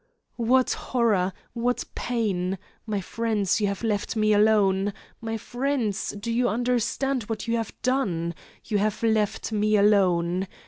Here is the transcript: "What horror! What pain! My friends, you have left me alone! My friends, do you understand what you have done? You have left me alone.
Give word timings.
"What 0.37 0.71
horror! 0.73 1.31
What 1.53 1.85
pain! 1.93 2.57
My 2.87 3.01
friends, 3.01 3.61
you 3.61 3.67
have 3.67 3.83
left 3.83 4.15
me 4.15 4.33
alone! 4.33 4.93
My 5.21 5.37
friends, 5.37 6.15
do 6.19 6.31
you 6.31 6.49
understand 6.49 7.25
what 7.25 7.47
you 7.47 7.55
have 7.57 7.79
done? 7.83 8.33
You 8.65 8.79
have 8.79 9.03
left 9.03 9.51
me 9.51 9.77
alone. 9.77 10.47